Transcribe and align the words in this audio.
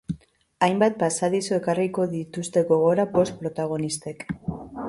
Hainbat 0.67 0.95
pasadizo 1.03 1.53
ekarriko 1.59 2.07
dituzte 2.15 2.65
gogora 2.73 3.09
bost 3.19 3.39
protagonistek. 3.45 4.27